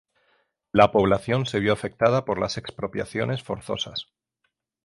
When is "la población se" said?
0.71-1.59